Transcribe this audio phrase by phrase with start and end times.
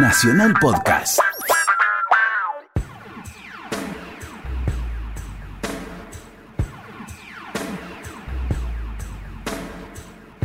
[0.00, 1.18] Nacional Podcast.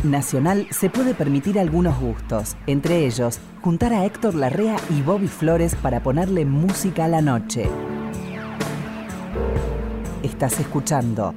[0.02, 5.76] Nacional se puede permitir algunos gustos, entre ellos juntar a Héctor Larrea y Bobby Flores
[5.76, 7.70] para ponerle música a la noche.
[10.24, 11.32] Estás escuchando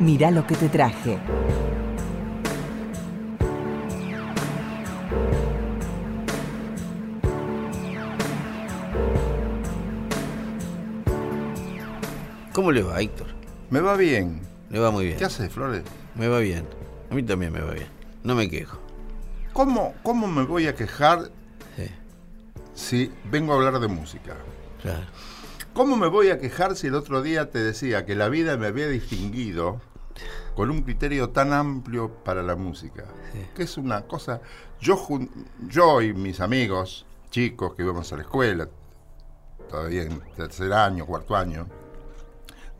[0.00, 1.18] Mirá lo que te traje.
[12.64, 13.26] ¿Cómo le va, Héctor?
[13.68, 14.40] Me va bien.
[14.70, 15.18] Le va muy bien.
[15.18, 15.82] ¿Qué haces, Flores?
[16.14, 16.66] Me va bien.
[17.10, 17.88] A mí también me va bien.
[18.22, 18.78] No me quejo.
[19.52, 21.30] ¿Cómo, cómo me voy a quejar
[21.76, 21.90] Sí,
[22.72, 24.32] si vengo a hablar de música?
[24.80, 25.04] claro.
[25.74, 28.66] ¿Cómo me voy a quejar si el otro día te decía que la vida me
[28.66, 29.82] había distinguido
[30.56, 33.04] con un criterio tan amplio para la música?
[33.54, 34.40] Que es una cosa...
[34.80, 35.06] Yo,
[35.68, 38.70] yo y mis amigos, chicos que íbamos a la escuela,
[39.68, 41.66] todavía en tercer año, cuarto año,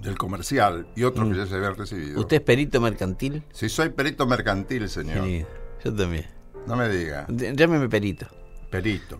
[0.05, 2.17] del comercial y otros que ya se habían recibido.
[2.17, 2.21] Mm.
[2.21, 3.43] ¿Usted es perito mercantil?
[3.53, 5.45] Si soy perito mercantil, señor, Sí,
[5.85, 6.27] yo también.
[6.67, 7.27] no me diga.
[7.29, 8.27] Llámeme perito.
[8.71, 9.19] Perito.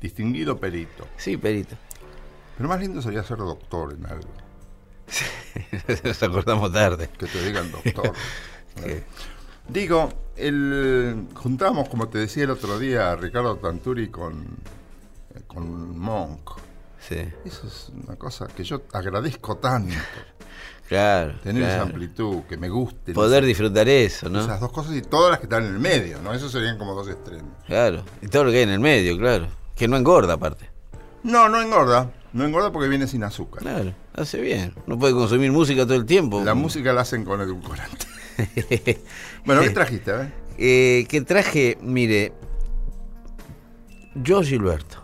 [0.00, 1.06] Distinguido perito.
[1.16, 1.76] Sí, perito.
[2.56, 4.28] Pero más lindo sería ser doctor en algo.
[6.04, 7.08] Nos acordamos tarde.
[7.18, 8.12] Que te digan doctor.
[9.68, 14.42] Digo, el, juntamos, como te decía el otro día, a Ricardo Tanturi con,
[15.34, 16.61] eh, con Monk.
[17.08, 19.94] Sí, Eso es una cosa que yo agradezco tanto.
[20.88, 21.34] claro.
[21.42, 23.12] Tener esa amplitud, que me guste.
[23.12, 24.40] Poder disfrutar eso, ¿no?
[24.40, 26.32] Esas dos cosas y todas las que están en el medio, ¿no?
[26.32, 27.50] Esos serían como dos extremos.
[27.66, 28.04] Claro.
[28.20, 29.48] Y todo lo que hay en el medio, claro.
[29.74, 30.70] Que no engorda, aparte.
[31.24, 32.12] No, no engorda.
[32.32, 33.62] No engorda porque viene sin azúcar.
[33.62, 33.94] Claro.
[34.14, 34.74] Hace bien.
[34.86, 36.42] No puede consumir música todo el tiempo.
[36.44, 38.06] La música la hacen con edulcorante.
[39.44, 40.12] Bueno, ¿qué trajiste?
[40.12, 40.32] Ver?
[40.56, 42.32] Eh, que traje, mire,
[44.14, 45.01] yo Gilberto.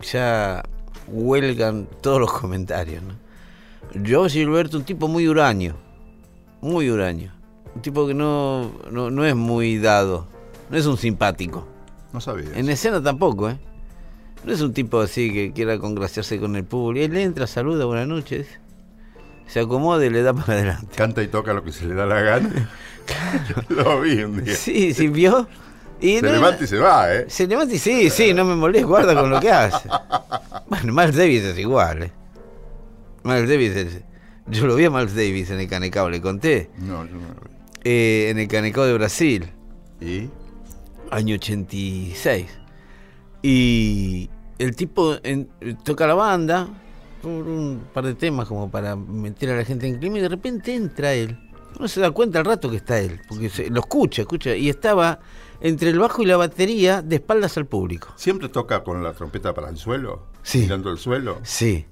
[0.00, 0.62] Ya
[1.08, 3.14] huelgan todos los comentarios, ¿no?
[4.02, 5.76] Yo Gilberto, un tipo muy huraño,
[6.60, 7.32] muy huraño.
[7.74, 10.26] Un tipo que no, no, no es muy dado,
[10.70, 11.66] no es un simpático.
[12.12, 12.50] No sabía.
[12.54, 13.58] En escena tampoco, ¿eh?
[14.44, 17.04] No es un tipo así que quiera congraciarse con el público.
[17.04, 18.46] Él entra, saluda, buenas noches.
[19.46, 20.96] Se acomoda y le da para adelante.
[20.96, 22.70] Canta y toca lo que se le da la gana.
[23.68, 24.54] Lo vi un día.
[24.54, 25.48] Sí, sí, vio.
[26.00, 27.24] Y Se no- levanta y se va, ¿eh?
[27.28, 29.88] Se levanta y sí, sí, no me molesta, guarda con lo que hace.
[30.68, 32.12] Bueno, Miles Davis es igual, ¿eh?
[33.22, 34.00] Miles Davis es...
[34.48, 36.70] Yo lo vi a Miles Davis en el Canecao, le conté.
[36.78, 37.50] No, yo no lo vi.
[37.84, 39.46] Eh, en el Canecao de Brasil,
[40.00, 40.28] ¿Y?
[41.12, 42.46] año 86.
[43.42, 45.48] Y el tipo en-
[45.84, 46.68] toca la banda,
[47.22, 50.28] por un par de temas como para meter a la gente en clima, y de
[50.28, 51.38] repente entra él.
[51.78, 54.68] No se da cuenta al rato que está él, porque se- lo escucha, escucha, y
[54.68, 55.20] estaba
[55.60, 58.08] entre el bajo y la batería de espaldas al público.
[58.16, 60.26] ¿Siempre toca con la trompeta para el suelo?
[60.42, 60.60] Sí.
[60.60, 61.38] Mirando el suelo.
[61.42, 61.86] Sí,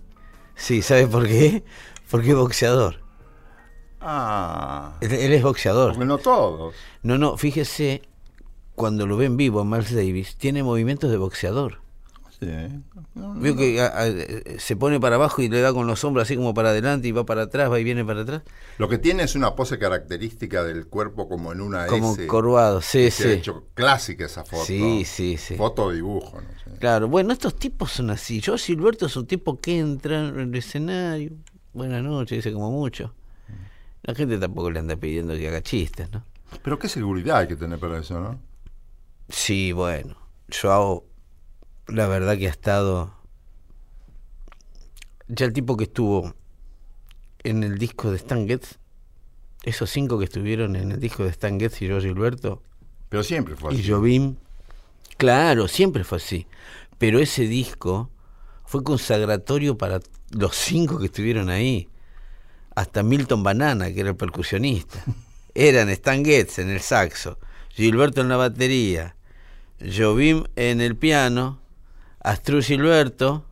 [0.55, 1.65] sí, ¿sabes por qué?
[2.11, 3.01] Porque es boxeador.
[4.01, 4.97] Ah.
[5.01, 5.93] Él, es boxeador.
[5.93, 6.75] Porque no todos.
[7.03, 8.03] No, no, fíjese,
[8.75, 11.84] cuando lo ve en vivo Miles Davis, tiene movimientos de boxeador.
[12.41, 12.47] Sí.
[13.15, 15.87] No, no, Veo que a- a- eh, se pone para abajo y le da con
[15.87, 18.43] los hombros así como para adelante y va para atrás, va y viene para atrás.
[18.79, 22.27] Lo que tiene es una pose característica del cuerpo como en una Como S.
[22.27, 23.33] corvado, sí, Se ha sí.
[23.39, 24.65] hecho clásica esa foto.
[24.65, 25.57] Sí, sí, sí.
[25.57, 26.79] Foto o dibujo, no sé.
[26.81, 28.41] Claro, bueno, estos tipos son así.
[28.41, 31.33] Yo, Silberto, es un tipo que entra en el escenario,
[31.73, 33.15] buenas noches, dice como mucho.
[34.03, 36.25] La gente tampoco le anda pidiendo que haga chistes, ¿no?
[36.63, 38.39] Pero qué seguridad hay que tener para eso, ¿no?
[39.29, 40.15] Sí, bueno,
[40.51, 41.05] Joao,
[41.89, 43.15] la verdad que ha estado.
[45.29, 46.35] Ya el tipo que estuvo
[47.43, 48.79] en el disco de Stan Getz,
[49.63, 52.63] esos cinco que estuvieron en el disco de Stan Getz y yo Gilberto
[53.09, 53.91] Pero siempre fue y así.
[53.91, 54.37] Jobim,
[55.17, 56.47] claro, siempre fue así.
[56.99, 58.11] Pero ese disco
[58.65, 60.01] fue consagratorio para
[60.31, 61.89] los cinco que estuvieron ahí.
[62.75, 65.03] Hasta Milton Banana, que era el percusionista.
[65.55, 67.39] Eran Stan Getz en el saxo,
[67.71, 69.15] Gilberto en la batería,
[69.81, 71.61] Jobim en el piano,
[72.25, 73.45] Astru Gilberto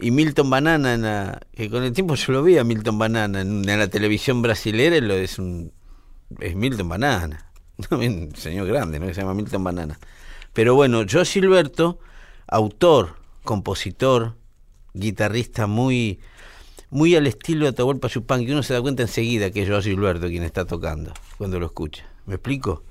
[0.00, 3.40] y Milton Banana en la, que con el tiempo yo lo vi a Milton Banana
[3.40, 5.72] en, en la televisión brasilera lo es un
[6.38, 7.50] es Milton Banana
[7.90, 9.98] un señor grande no que se llama Milton Banana.
[10.52, 11.98] Pero bueno yo Gilberto
[12.46, 14.36] autor compositor
[14.94, 16.20] guitarrista muy
[16.88, 19.82] muy al estilo de Atahualpa Yupanqui que uno se da cuenta enseguida que es yo
[19.82, 22.84] Gilberto quien está tocando cuando lo escucha ¿me explico?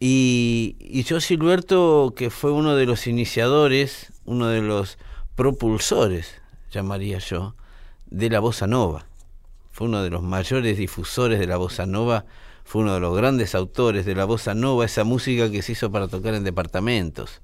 [0.00, 4.98] Y, y yo Silberto, que fue uno de los iniciadores, uno de los
[5.34, 6.40] propulsores,
[6.70, 7.54] llamaría yo,
[8.06, 9.06] de la bossa nova.
[9.70, 12.24] Fue uno de los mayores difusores de la bossa nova,
[12.64, 15.90] fue uno de los grandes autores de la bossa nova, esa música que se hizo
[15.90, 17.40] para tocar en departamentos,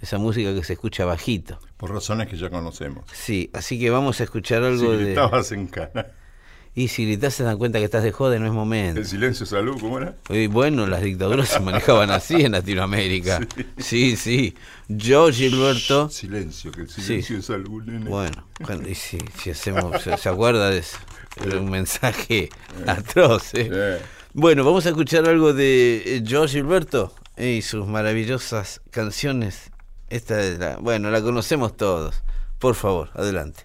[0.00, 1.58] esa música que se escucha bajito.
[1.76, 3.04] Por razones que ya conocemos.
[3.12, 5.08] Sí, así que vamos a escuchar algo si de...
[5.10, 6.06] estabas en cana.
[6.72, 9.00] Y si gritas se dan cuenta que estás de joda, no es momento.
[9.00, 10.14] El silencio salud, ¿cómo era?
[10.28, 13.40] Y bueno, las dictaduras se manejaban así en Latinoamérica.
[13.78, 14.54] Sí, sí.
[14.88, 16.08] Yo, Gilberto...
[16.10, 17.40] Silencio, que el silencio Sí.
[17.40, 18.08] es salud, nene.
[18.08, 20.96] Bueno, cuando- y si, si hacemos, se, se acuerda de eso.
[21.44, 22.50] Era un mensaje
[22.86, 23.52] atroz.
[23.54, 23.68] ¿eh?
[23.72, 23.98] Eh,
[24.32, 29.70] Bueno, vamos a escuchar algo de eh, George Gilberto y sus maravillosas canciones.
[30.08, 32.22] Esta es la, bueno, la conocemos todos.
[32.60, 33.64] Por favor, adelante.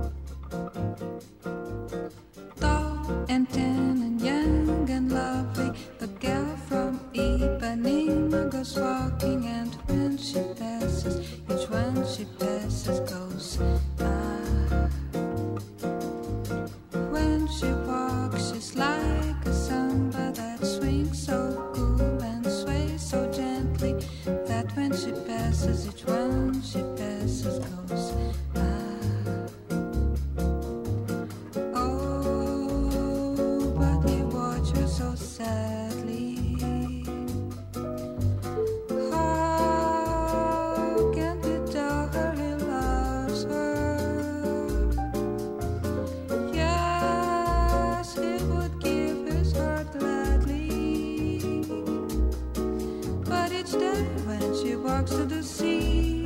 [54.25, 56.25] When she walks to the sea,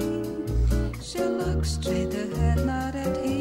[1.01, 3.34] she looks straight ahead, not at him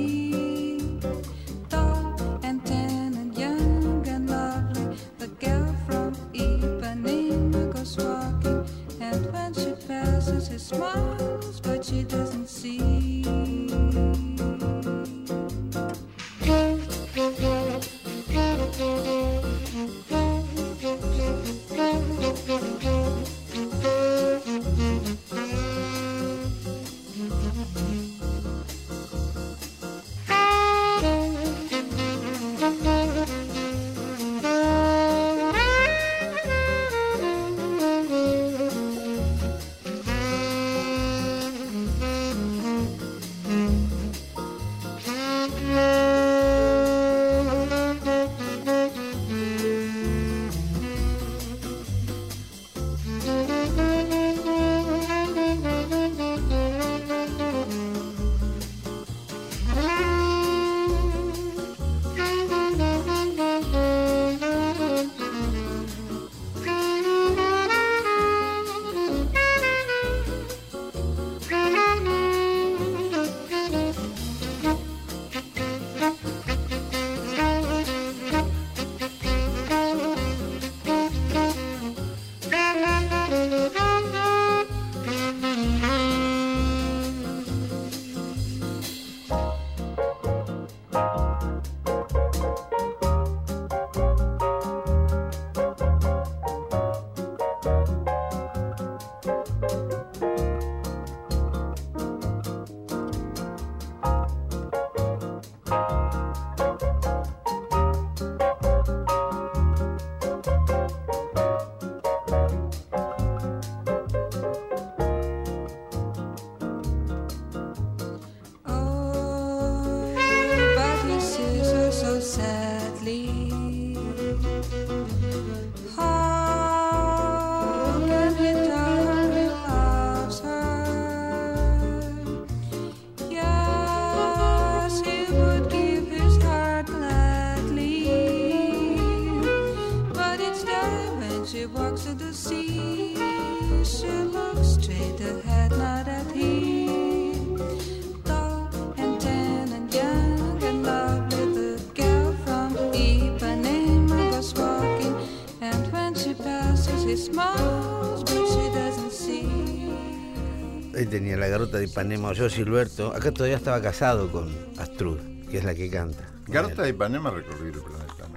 [161.78, 163.12] de Ipanema, yo Silberto.
[163.14, 165.18] Acá todavía estaba casado con Astrud,
[165.50, 166.28] que es la que canta.
[166.46, 168.34] Garota de Ipanema recorrió el planeta, ¿no?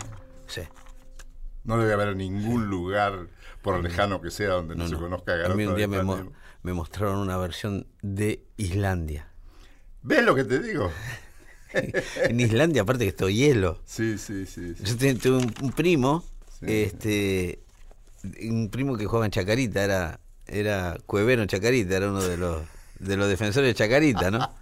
[0.47, 0.61] Sí.
[1.63, 3.27] No debe haber ningún lugar,
[3.61, 6.13] por lejano que sea, donde no, se conozca A Garota mí un día me, mo-
[6.15, 6.35] Ipanema.
[6.63, 9.27] me mostraron una versión de Islandia.
[10.03, 10.91] ¿Ves lo que te digo?
[11.73, 13.81] En Islandia, aparte que estoy hielo.
[13.85, 14.73] Sí, sí, sí.
[14.75, 14.83] sí.
[14.83, 16.23] Yo tuve un, un primo,
[16.59, 16.65] Sí.
[16.69, 17.59] este,
[18.49, 22.61] un primo que jugaba en Chacarita, era, era Cuevero en Chacarita, era uno de los,
[22.99, 24.39] de los defensores de Chacarita, ¿no?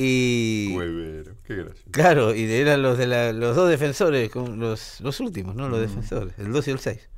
[0.00, 1.90] Y Huevero, qué gracioso.
[1.90, 5.68] claro, y eran los de la- los dos defensores, como los, los últimos, ¿no?
[5.68, 7.08] Los defensores, el 2 y el 6.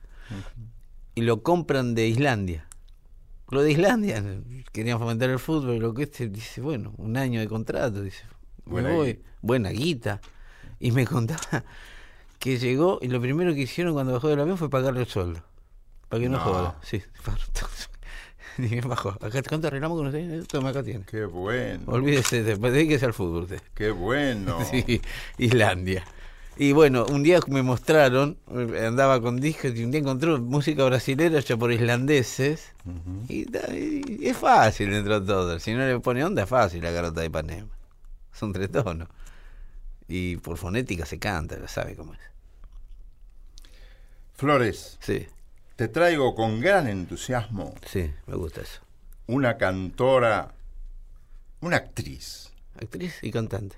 [1.14, 2.66] Y lo compran de Islandia.
[3.50, 4.24] Lo de Islandia,
[4.72, 8.24] querían fomentar el fútbol, y lo que este dice, bueno, un año de contrato, dice,
[8.64, 9.28] me Buena voy, guita.
[9.42, 10.20] buena guita.
[10.78, 11.64] Y me contaba
[12.38, 15.42] que llegó y lo primero que hicieron cuando bajó del avión fue pagarle el sueldo.
[16.08, 16.44] Para que no, No.
[16.44, 16.78] joda.
[16.82, 17.02] Sí,
[18.64, 18.84] y bien.
[18.92, 20.44] Acá, ¿Cuánto arreglamos con usted?
[20.46, 21.04] Toma, acá tiene.
[21.04, 23.60] Qué bueno, Olvídese, de- dedíquese al fútbol usted.
[23.74, 24.58] qué bueno.
[24.70, 25.00] Sí,
[25.38, 26.04] Islandia.
[26.56, 30.84] Y bueno, un día me mostraron, eh, andaba con discos y un día encontró música
[30.84, 32.72] brasilera hecha por islandeses.
[33.28, 33.46] y
[34.26, 35.58] es fácil dentro de todo.
[35.58, 37.68] Si no le pone onda, es fácil la garota de Ipanema.
[38.32, 39.08] Son tres tonos.
[40.06, 42.20] Y por fonética se canta, lo sabe cómo es.
[44.34, 45.26] Flores, Sí,
[45.80, 48.82] te traigo con gran entusiasmo sí, me gusta eso.
[49.28, 50.52] una cantora,
[51.62, 53.76] una actriz Actriz y cantante.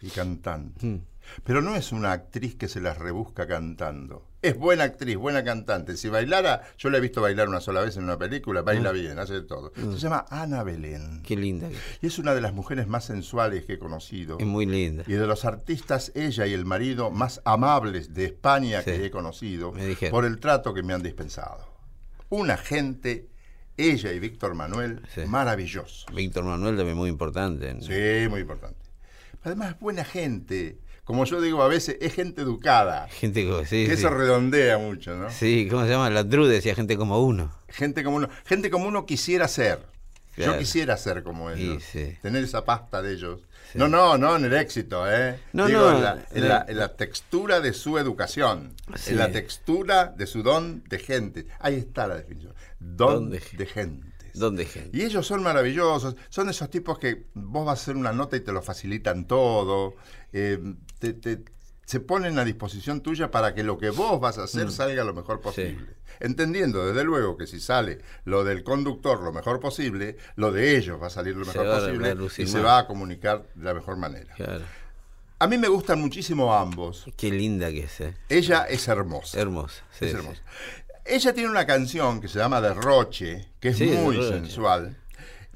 [0.00, 0.84] y cantante.
[0.84, 1.00] Mm.
[1.44, 4.26] Pero no es una actriz que se las rebusca cantando.
[4.40, 5.96] Es buena actriz, buena cantante.
[5.96, 9.18] Si bailara, yo la he visto bailar una sola vez en una película, baila bien,
[9.18, 9.72] hace de todo.
[9.74, 11.22] Se llama Ana Belén.
[11.24, 11.68] Qué linda.
[12.00, 14.38] Y es una de las mujeres más sensuales que he conocido.
[14.38, 15.02] Es muy linda.
[15.08, 18.92] Y de los artistas, ella y el marido más amables de España Sí.
[18.92, 19.72] que he conocido,
[20.10, 21.66] por el trato que me han dispensado.
[22.28, 23.28] Una gente,
[23.76, 25.22] ella y Víctor Manuel, Sí.
[25.26, 26.06] maravilloso.
[26.14, 27.74] Víctor Manuel también muy importante.
[27.80, 28.86] Sí, muy importante.
[29.42, 30.78] Además, buena gente.
[31.08, 33.08] Como yo digo a veces, es gente educada.
[33.08, 34.00] Gente que, sí, que sí.
[34.04, 35.30] eso redondea mucho, ¿no?
[35.30, 36.10] Sí, ¿cómo se llama?
[36.10, 37.50] La Dru decía gente como uno.
[37.70, 39.80] Gente como uno, gente como uno quisiera ser.
[40.36, 41.82] Yo quisiera ser como ellos.
[41.82, 42.16] sí.
[42.20, 43.40] Tener esa pasta de ellos.
[43.72, 45.40] No, no, no en el éxito, ¿eh?
[45.54, 48.74] No, Digo, no, en, la, en la- la- en la textura de su educación.
[48.96, 49.12] Sí.
[49.12, 51.46] En la textura de su don de gente.
[51.58, 52.52] Ahí está la definición.
[52.78, 54.06] Don, Don de de, gente.
[54.34, 54.96] ¿Dónde gente?
[54.96, 58.40] Y ellos son maravillosos, son esos tipos que vos vas a hacer una nota y
[58.40, 59.96] te lo facilitan todo,
[60.32, 60.58] eh,
[60.98, 61.42] te- te-
[61.84, 65.14] se ponen a disposición tuya para que lo que vos vas a hacer salga lo
[65.14, 65.96] mejor posible.
[66.20, 71.00] Entendiendo, desde luego, que si sale lo del conductor lo mejor posible, lo de ellos
[71.00, 74.34] va a salir lo mejor posible y se va a comunicar de la mejor manera.
[74.34, 74.64] Claro.
[75.38, 77.06] A mí me gustan muchísimo ambos.
[77.16, 78.14] Qué linda que es, ¿eh?
[78.28, 79.40] Ella es hermosa.
[79.40, 79.82] Hermosa.
[79.96, 80.16] sí, Es sí.
[80.18, 80.42] hermosa.
[81.06, 84.96] Ella tiene una canción que se llama Derroche, que es Sí, muy sensual.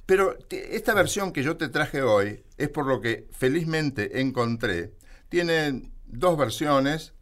[0.06, 4.92] Pero esta versión que yo te traje hoy es por lo que felizmente encontré.
[5.28, 7.14] Tiene dos versiones.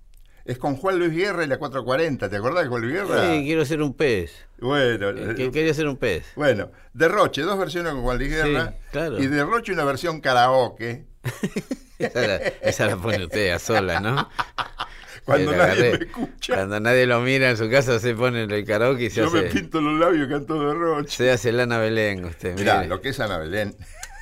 [0.46, 2.28] Es con Juan Luis Guerra y la 440.
[2.30, 3.30] ¿Te acordás de Juan Luis Guerra?
[3.30, 4.32] Sí, quiero ser un pez.
[4.58, 6.24] Bueno, Eh, Que eh, quería ser un pez.
[6.34, 8.74] bueno, Derroche, dos versiones con Juan Luis Sí, Guerra.
[8.90, 9.18] claro.
[9.22, 11.04] Y Derroche una versión karaoke.
[11.98, 14.28] Esa la, esa la pone usted a sola, ¿no?
[15.26, 15.98] Cuando Sí, la nadie agarré.
[15.98, 16.54] me escucha.
[16.54, 19.30] Cuando nadie lo mira en su casa, se pone en el karaoke y se Yo
[19.30, 21.10] me hace, pinto los labios y canto Derroche.
[21.14, 22.24] se hace Lana Belén.
[22.24, 22.88] Usted, Mirá, mire.
[22.88, 23.76] lo que es Ana Belén.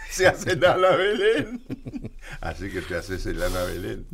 [0.10, 1.62] Se hace en Ana Belén.
[2.40, 4.06] Así que te haces el Ana Belén.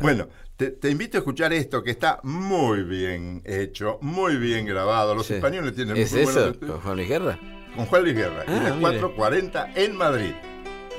[0.00, 5.14] Bueno, te, te invito a escuchar esto que está muy bien hecho, muy bien grabado.
[5.14, 5.34] Los Sí.
[5.34, 6.54] españoles tienen ¿Es muy eso?
[6.58, 6.80] ¿Con.
[6.80, 7.38] Juan Luis Guerra?
[7.76, 8.44] Con Juan Luis Guerra.
[8.46, 8.80] Ah, la mire.
[8.80, 10.32] 440 en Madrid.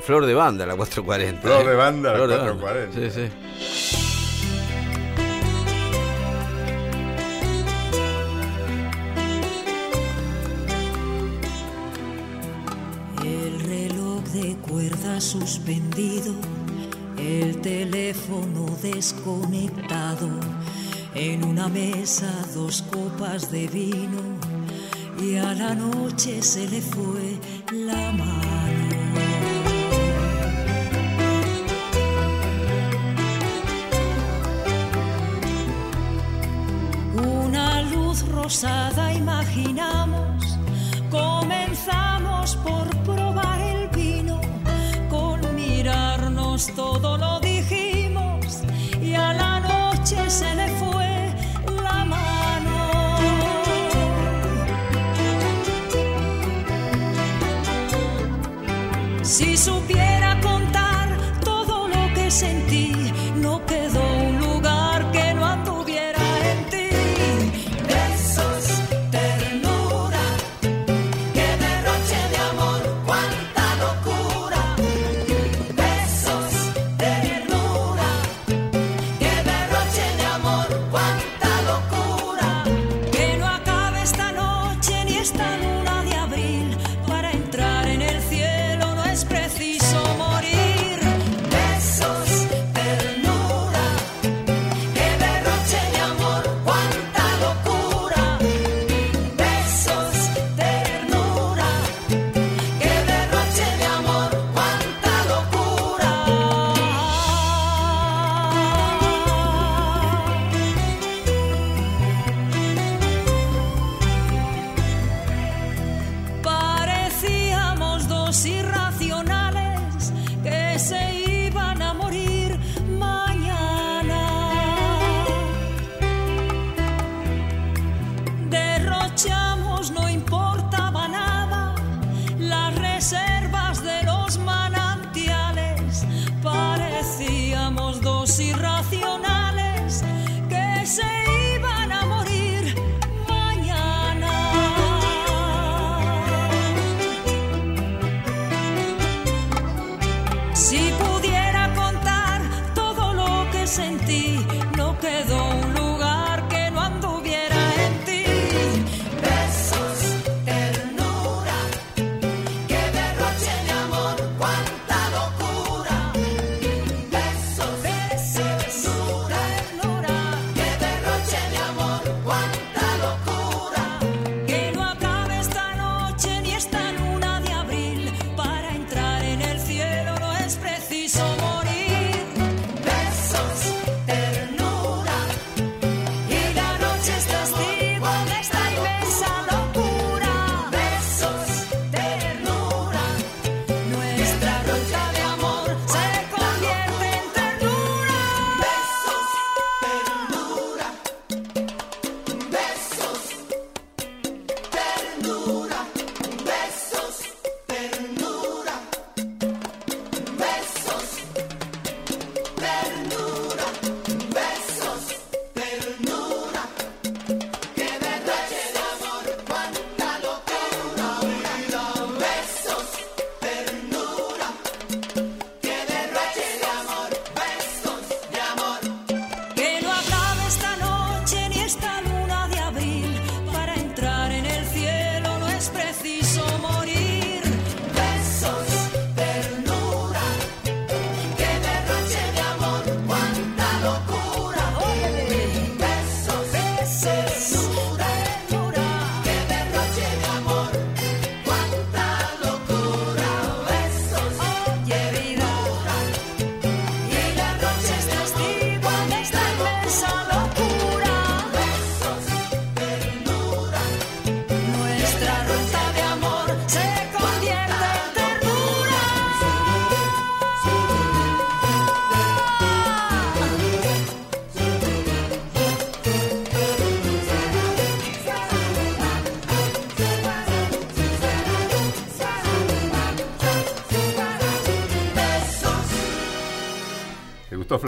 [0.03, 1.41] Flor de banda, la 440.
[1.41, 1.69] Flor ¿eh?
[1.69, 3.11] de banda, la Flor de 440.
[3.11, 4.02] Sí, sí.
[15.23, 16.33] Suspendido,
[17.17, 20.29] el teléfono desconectado,
[21.15, 24.21] en una mesa dos copas de vino
[25.21, 27.39] y a la noche se le fue
[27.71, 28.33] la mano.
[37.45, 40.43] Una luz rosada imaginamos,
[41.09, 43.52] comenzamos por probar
[46.61, 48.59] todo lo dijimos
[49.01, 51.33] y a la noche se le fue
[51.81, 53.17] la mano.
[59.23, 62.72] Si supiera contar todo lo que sentí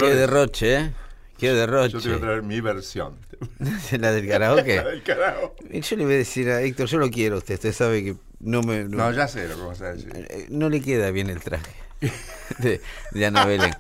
[0.10, 0.92] Qué derroche, ¿eh?
[1.38, 2.18] Qué Yo te voy a derroche.
[2.18, 3.18] traer mi versión.
[4.00, 4.76] la del karaoke.
[4.84, 5.56] La del carajo.
[5.70, 8.16] Yo le voy a decir a Héctor, yo lo quiero a usted, usted sabe que
[8.40, 8.84] no me...
[8.86, 10.12] no- No, ya sé lo que vas a decir.
[10.16, 11.72] Eh, no le queda bien el traje
[12.60, 12.80] de,
[13.12, 13.74] de Ana Belén.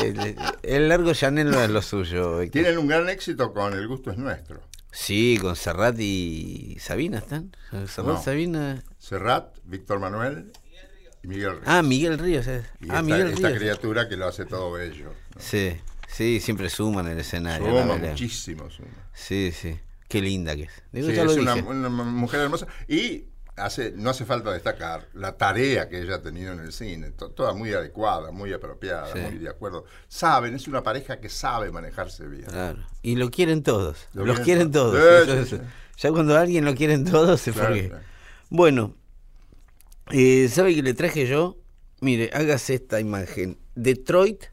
[0.00, 2.40] El, el largo Chanel no es lo suyo.
[2.40, 2.52] Héctor.
[2.62, 4.60] Tienen un gran éxito con El gusto es nuestro.
[4.90, 7.52] Sí, con Serrat y Sabina están.
[7.70, 8.22] Serrat, No.
[8.22, 8.82] Sabina.
[8.98, 10.52] Serrat, Víctor Manuel
[11.22, 11.62] Miguel Ríos.
[11.66, 12.46] Ah, Miguel Ríos.
[12.48, 12.62] eh.
[12.80, 13.58] y ah, esta, Miguel esta Ríos.
[13.60, 15.06] criatura que lo hace todo bello.
[15.34, 15.40] ¿no?
[15.40, 15.76] Sí,
[16.08, 17.66] sí, siempre suman el escenario.
[17.66, 18.70] Suma muchísimo.
[18.70, 18.88] suma.
[19.12, 19.78] Sí, sí.
[20.08, 20.72] Qué linda que es.
[20.92, 22.66] Digo, Sí, es una, mujer hermosa.
[22.86, 23.24] Y
[23.56, 27.12] hace, no hace falta destacar la tarea que ella ha tenido en el cine.
[27.12, 29.20] to- Toda muy adecuada, muy apropiada, Sí.
[29.20, 29.84] muy de acuerdo.
[30.08, 32.44] Saben, es una pareja que sabe manejarse bien.
[32.44, 32.80] Claro.
[33.02, 34.08] Y lo quieren todos.
[34.12, 35.52] Lo Los quieren quieren todos.
[35.52, 35.60] es-.
[35.96, 37.88] Ya cuando alguien lo quieren todos, se Claro, fue.
[37.88, 38.04] claro.
[38.50, 38.94] Bueno,
[40.12, 41.56] eh, ¿sabe qué le traje yo?
[42.00, 43.58] Mire, hágase esta imagen.
[43.74, 44.44] Detroit,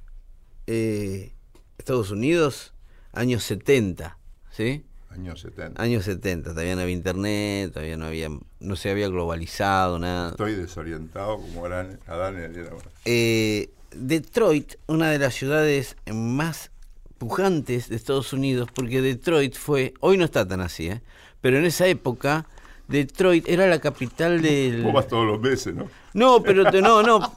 [0.67, 1.33] eh,
[1.77, 2.73] Estados Unidos,
[3.11, 4.17] años 70,
[4.51, 4.85] ¿sí?
[5.09, 5.81] Años 70.
[5.81, 10.29] Años 70, todavía no había internet, todavía no había, no se había globalizado, nada.
[10.29, 12.77] Estoy desorientado como Adán, Adán y Eva.
[13.05, 16.71] Eh, Detroit, una de las ciudades más
[17.17, 21.01] pujantes de Estados Unidos, porque Detroit fue, hoy no está tan así, ¿eh?
[21.41, 22.47] pero en esa época
[22.89, 24.81] Detroit era la capital del...
[24.83, 25.87] Vos vas todos los meses, ¿no?
[26.13, 27.33] No, pero no, no,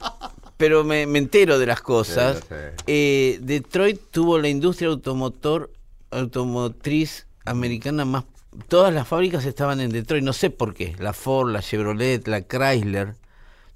[0.57, 2.37] pero me, me entero de las cosas.
[2.39, 2.83] Sí, sí.
[2.87, 5.71] Eh, Detroit tuvo la industria automotor,
[6.11, 8.25] automotriz americana más...
[8.67, 10.95] Todas las fábricas estaban en Detroit, no sé por qué.
[10.99, 13.15] La Ford, la Chevrolet, la Chrysler,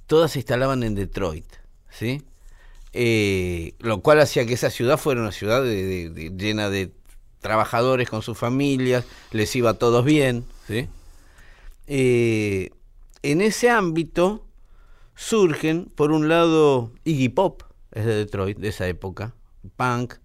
[0.06, 1.46] todas se instalaban en Detroit,
[1.90, 2.22] ¿sí?
[2.94, 6.92] Eh, lo cual hacía que esa ciudad fuera una ciudad de- de- de- llena de
[7.42, 10.88] trabajadores con sus familias, les iba a todos bien, ¿sí?
[11.88, 12.70] Eh,
[13.24, 14.46] en ese ámbito
[15.16, 19.34] surgen, por un lado, Iggy Pop, es de Detroit, de esa época,
[19.76, 20.16] punk.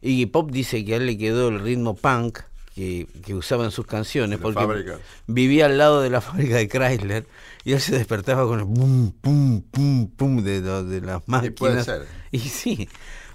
[0.00, 2.40] Iggy Pop dice que a él le quedó el ritmo punk
[2.74, 4.96] que, que usaba en sus canciones, porque
[5.26, 7.26] vivía al lado de la fábrica de Chrysler
[7.64, 11.54] y él se despertaba con el pum, pum, pum, pum de, las máquinas.
[11.56, 12.06] puede ser.
[12.32, 12.88] Y sí.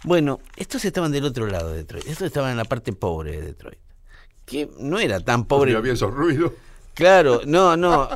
[0.04, 3.42] Bueno, estos estaban del otro lado de Detroit, estos estaban en la parte pobre de
[3.42, 3.80] Detroit,
[4.46, 5.76] que no era tan pobre.
[5.76, 6.54] Había esos ruidos.
[6.96, 8.10] Claro, no, no.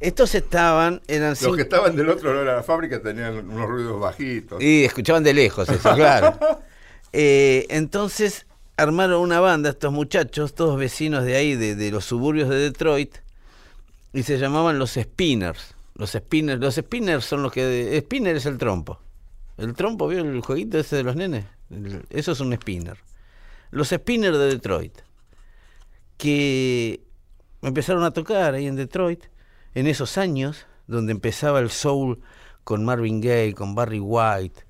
[0.00, 3.66] Estos estaban, eran Los cinco- que estaban del otro lado de la fábrica tenían unos
[3.68, 4.62] ruidos bajitos.
[4.62, 6.38] Y escuchaban de lejos eso, claro.
[7.14, 8.44] Eh, entonces
[8.76, 13.16] armaron una banda estos muchachos, todos vecinos de ahí, de, de los suburbios de Detroit,
[14.12, 15.74] y se llamaban los Spinners.
[15.94, 17.98] Los Spinners, los Spinners son los que...
[18.04, 19.00] Spinner es el trompo.
[19.56, 21.46] El trompo, ¿vio el jueguito ese de los nenes?
[21.70, 22.98] El- eso es un Spinner.
[23.70, 24.98] Los Spinners de Detroit,
[26.18, 27.00] que
[27.62, 29.24] empezaron a tocar ahí en Detroit,
[29.74, 32.20] en esos años, donde empezaba el soul
[32.64, 34.64] con Marvin Gaye, con Barry White,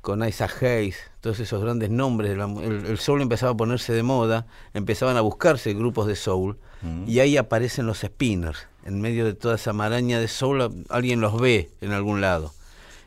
[0.00, 4.46] con Isaac Hayes, todos esos grandes nombres, el, el soul empezaba a ponerse de moda,
[4.72, 6.58] empezaban a buscarse grupos de soul,
[7.06, 11.40] y ahí aparecen los spinners, en medio de toda esa maraña de soul, alguien los
[11.40, 12.54] ve en algún lado,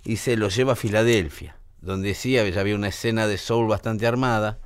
[0.03, 4.59] y se los lleva a Filadelfia, donde sí había una escena de soul bastante armada,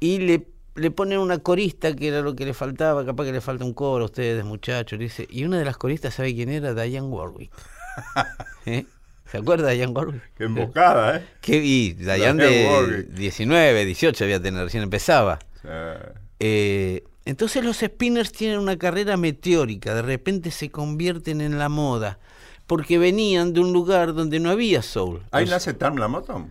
[0.00, 3.40] y le, le ponen una corista, que era lo que le faltaba, capaz que le
[3.40, 6.74] falta un coro a ustedes, muchachos, dice, y una de las coristas, ¿sabe quién era?
[6.74, 7.50] Diane Warwick.
[8.66, 8.84] ¿Eh?
[9.30, 10.22] ¿Se acuerda de Diane Warwick?
[10.36, 11.26] Qué emboscada, ¿eh?
[11.40, 11.56] ¿Qué?
[11.64, 13.06] Y Diane de Warwick.
[13.08, 15.38] 19, 18 había tener, recién empezaba.
[15.64, 15.98] Eh,
[16.38, 22.18] Eh, entonces los spinners tienen una carrera meteórica, de repente se convierten en la moda,
[22.66, 25.22] porque venían de un lugar donde no había soul.
[25.32, 26.50] Ahí nace Tam la Motown.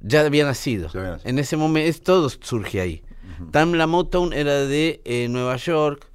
[0.00, 0.90] ya había nacido.
[0.92, 1.30] Ya había nacido.
[1.30, 3.02] En ese momento, todo surge ahí.
[3.50, 6.06] Tamla Motown era de eh, Nueva York,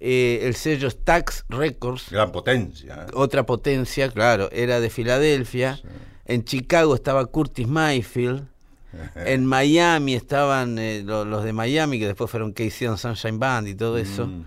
[0.00, 3.06] eh, el sello Stax Records, Gran potencia.
[3.08, 3.10] ¿eh?
[3.14, 5.80] otra potencia, claro, era de Filadelfia.
[6.24, 8.46] En Chicago estaba Curtis Mayfield.
[9.16, 13.68] En Miami estaban eh, lo- los de Miami, que después fueron que hicieron Sunshine Band
[13.68, 14.26] y todo eso.
[14.26, 14.44] Mm.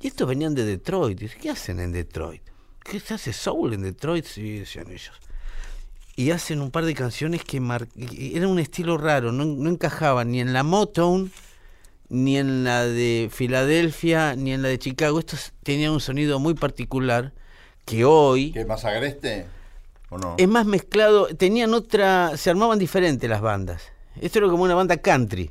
[0.00, 1.20] Y estos venían de Detroit.
[1.40, 2.42] ¿Qué hacen en Detroit?
[2.82, 4.24] ¿Qué se hace soul en Detroit?
[4.24, 5.12] Sí, decían ellos.
[6.16, 7.86] Y hacen un par de canciones que mar...
[7.96, 11.30] era un estilo raro, no, no encajaban ni en la Motown,
[12.08, 15.18] ni en la de Filadelfia, ni en la de Chicago.
[15.18, 17.32] Estos tenían un sonido muy particular
[17.84, 19.46] que hoy ¿Qué más agreste?
[20.10, 20.34] ¿O no?
[20.38, 21.26] es más mezclado.
[21.28, 23.82] Tenían otra, se armaban diferente las bandas.
[24.20, 25.50] Esto era como una banda country,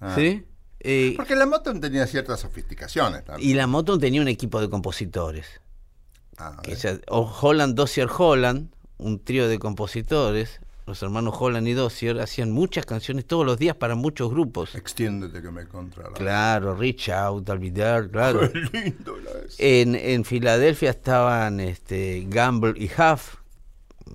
[0.00, 0.14] Ah.
[0.16, 0.44] ¿sí?
[0.80, 3.50] Eh, Porque la Motown tenía ciertas sofisticaciones también.
[3.50, 5.46] y la Motown tenía un equipo de compositores.
[6.36, 6.76] Ah, que
[7.08, 12.86] o Holland, Dossier, Holland, un trío de compositores, los hermanos Holland y Dossier, hacían muchas
[12.86, 14.74] canciones todos los días para muchos grupos.
[14.74, 16.14] Extiéndete que me contra la...
[16.14, 18.50] Claro, Reach Out, There, claro.
[18.50, 19.56] Qué lindo la es.
[19.58, 23.36] En, en Filadelfia estaban este, Gamble y Huff,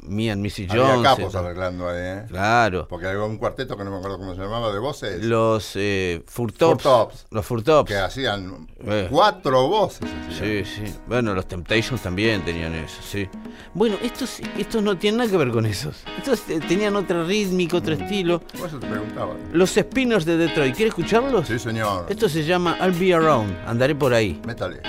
[0.04, 1.04] me and Missy Había Jones.
[1.04, 2.24] capos arreglando ahí, ¿eh?
[2.28, 2.88] Claro.
[2.90, 6.24] Porque había un cuarteto que no me acuerdo cómo se llamaba, de voces, Los eh,
[6.28, 6.82] Furtops.
[6.84, 7.26] Furtops.
[7.32, 7.88] Los Furtops.
[7.90, 9.08] que hacían Eh.
[9.10, 10.10] cuatro voces.
[10.30, 10.88] Sí, hacían.
[10.88, 10.96] sí.
[11.08, 13.30] Bueno, los Temptations también tenían eso, sí.
[13.74, 16.04] Bueno, estos, estos no tienen nada que ver con esos.
[16.18, 18.40] Estos eh, tenían otra rítmica, otro estilo.
[18.40, 19.36] Por eso te preguntaba.
[19.52, 21.48] Los Spinners de Detroit, ¿quieres escucharlos?
[21.48, 22.06] Sí, señor.
[22.10, 24.42] Esto se llama I'll Be Around, andaré por ahí.
[24.46, 24.82] Métale.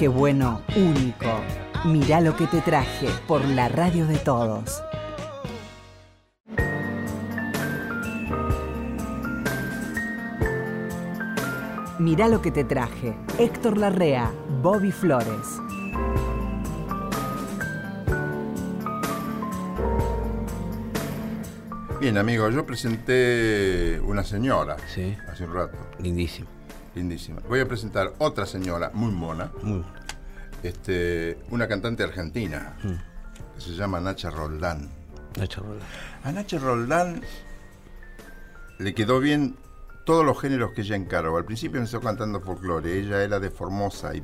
[0.00, 1.26] Qué bueno, único.
[1.84, 4.82] Mirá lo que te traje por la radio de todos.
[11.98, 13.14] Mirá lo que te traje.
[13.38, 14.32] Héctor Larrea,
[14.62, 15.60] Bobby Flores.
[22.00, 25.14] Bien, amigo, yo presenté una señora Sí.
[25.30, 26.59] hace un rato, Lindísimo.
[26.94, 27.40] Lindísima.
[27.48, 29.84] Voy a presentar otra señora muy mona, Muy-
[30.62, 32.76] este, una cantante argentina
[33.54, 34.88] que se llama Nacha Roldán.
[35.38, 35.88] Nacho Roldán.
[36.24, 37.22] A Nacha Roldán
[38.78, 39.56] le quedó bien
[40.04, 41.36] todos los géneros que ella encargó.
[41.36, 44.22] Al principio empezó cantando folclore, ella era de Formosa y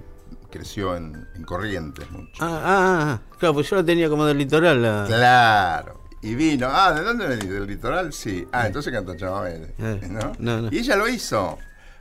[0.51, 2.33] creció en, en Corrientes mucho.
[2.41, 4.83] Ah, ah, ah, claro, pues yo la tenía como del litoral.
[4.83, 5.05] La...
[5.07, 6.03] Claro.
[6.23, 7.49] Y vino, ah, ¿de dónde venís?
[7.49, 8.13] ¿Del litoral?
[8.13, 8.47] Sí.
[8.51, 10.33] Ah, entonces canta chamamé, Eh, ¿no?
[10.39, 10.69] no, no.
[10.73, 11.59] Y ella lo hizo.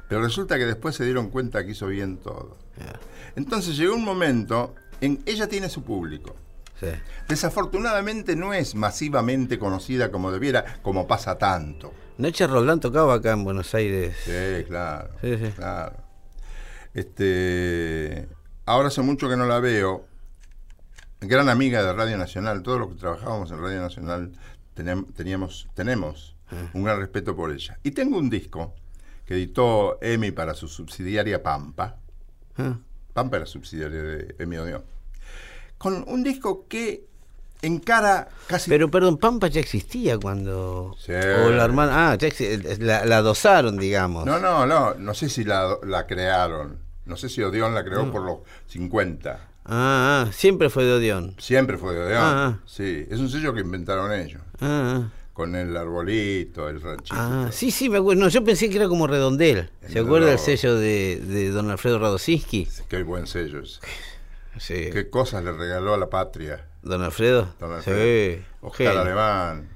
[0.07, 2.57] Pero resulta que después se dieron cuenta que hizo bien todo.
[3.35, 6.35] Entonces llegó un momento en ella tiene su público.
[6.79, 6.87] sí.
[7.27, 11.91] Desafortunadamente no es masivamente conocida como debiera, como pasa tanto.
[12.17, 14.15] Nacha Roldán tocaba acá en Buenos Aires.
[14.23, 15.09] Sí, claro.
[15.21, 15.51] Sí, sí.
[15.55, 15.97] Claro.
[16.93, 18.27] Este,
[18.65, 20.07] ahora hace mucho que no la veo.
[21.19, 22.61] Gran amiga de Radio Nacional.
[22.63, 24.31] Todos los que trabajábamos en Radio Nacional
[25.15, 26.35] teníamos, tenemos
[26.73, 27.79] un gran respeto por ella.
[27.83, 28.73] Y tengo un disco
[29.25, 31.97] que editó Emi para su subsidiaria Pampa.
[32.57, 32.77] Ah,
[33.13, 34.83] Pampa era subsidiaria de Emi Odeón.
[35.77, 37.05] Con un disco que
[37.61, 40.95] encara casi Pero perdón, Pampa ya existía cuando.
[40.99, 41.11] Sí.
[41.11, 42.11] O la hermana.
[42.11, 42.29] Ah, ya
[42.79, 44.25] la, la dosaron, digamos.
[44.25, 46.79] No, no, no, no sé si la, la crearon.
[47.05, 49.39] No sé si Odeón la creó por los 50.
[49.67, 51.35] Ah, ah, siempre fue de Odeón.
[51.39, 52.21] Siempre fue de Odeón.
[52.21, 52.59] Ah, ah.
[52.65, 54.41] Sí, es un sello que inventaron ellos.
[54.59, 55.09] Ah, ah.
[55.35, 57.13] Con el arbolito, el ranchito.
[57.15, 58.23] Ah, sí, sí, me acuerdo.
[58.23, 59.69] No, yo pensé que era como Redondel.
[59.87, 60.05] ¿Se No.
[60.05, 62.67] acuerda del sello de, de don Alfredo Radosinski?
[62.89, 63.61] Qué buen sello.
[64.57, 64.89] Sí.
[64.93, 66.65] Qué cosas le regaló a la patria.
[66.81, 67.53] ¿Don Alfredo?
[67.59, 68.37] Don Alfredo.
[68.37, 68.41] Sí.
[68.61, 69.01] Oscar genio.
[69.01, 69.69] Alemán,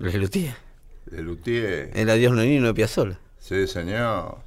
[0.00, 1.90] de Luthier.
[1.94, 3.16] El adiós nonino de Piazzolla.
[3.38, 4.38] Sí, señor.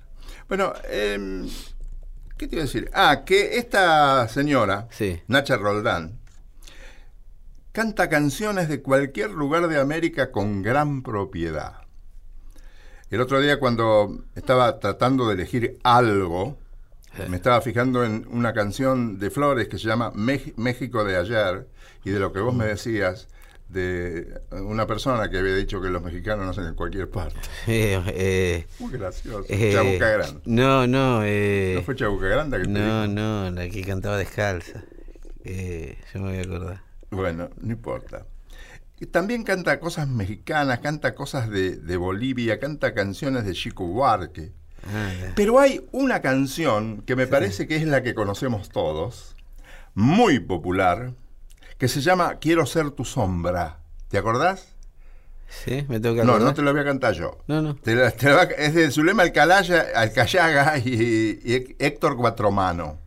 [0.49, 1.47] Bueno, em,
[2.37, 2.91] ¿qué te iba a decir?
[2.93, 5.21] Ah, que esta señora, Sí.
[5.27, 6.19] Nacha Roldán,
[7.77, 11.73] canta canciones de cualquier lugar de América con gran propiedad.
[13.11, 16.57] El otro día cuando estaba tratando de elegir algo,
[17.29, 21.67] me estaba fijando en una canción de Flores que se llama México de ayer
[22.03, 23.27] y de lo que vos me decías
[23.69, 27.37] de una persona que había dicho que los mexicanos nacen en cualquier parte.
[27.67, 29.45] Eh, eh, Muy gracioso.
[29.49, 30.41] eh, Chabuca Grande.
[30.45, 31.21] No, no.
[31.23, 34.83] Eh, ¿No fue Chabuca Grande que te no, no, la que cantaba descalza.
[35.43, 36.86] Eh, yo me voy a acordar.
[37.09, 38.25] Bueno, no importa.
[39.11, 44.51] También canta cosas mexicanas, canta cosas de, de Bolivia, canta canciones de Chico Buarque.
[44.87, 45.33] Ah, ya.
[45.35, 49.35] Pero hay una canción que me parece que es la que conocemos todos,
[49.93, 51.13] muy popular,
[51.77, 53.79] que se llama Quiero ser tu sombra.
[54.09, 54.73] ¿Te acordás?
[55.47, 55.85] ¿Sí?
[55.87, 56.41] ¿Me tengo que No, acordar?
[56.49, 57.37] no te lo voy a cantar yo.
[57.47, 57.75] No, no.
[57.75, 62.97] Te la- te la es de Zulema Alcalaya, Alcayaga y, y Héctor Cuatromano.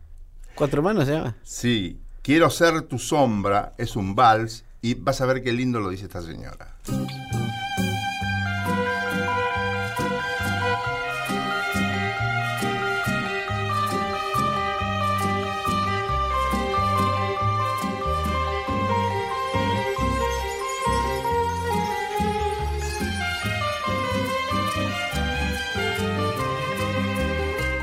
[0.55, 1.35] ¿Cuatro manos se llama?
[1.43, 5.89] Sí, quiero ser tu sombra, es un vals y vas a ver qué lindo lo
[5.89, 6.75] dice esta señora.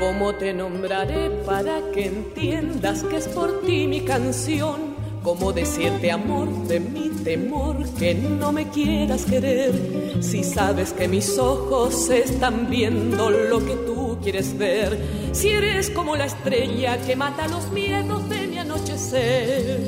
[0.09, 4.95] ¿Cómo te nombraré para que entiendas que es por ti mi canción?
[5.21, 9.71] ¿Cómo decirte amor de mi temor que no me quieras querer?
[10.19, 14.97] Si sabes que mis ojos están viendo lo que tú quieres ver.
[15.31, 19.79] Si eres como la estrella que mata los miedos de mi anochecer.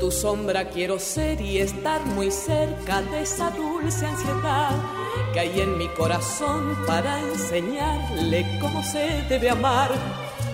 [0.00, 5.78] Tu sombra quiero ser y estar muy cerca de esa dulce ansiedad que hay en
[5.78, 9.90] mi corazón para enseñarle cómo se debe amar,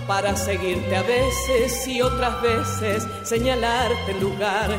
[0.07, 4.69] para seguirte a veces y otras veces señalarte el lugar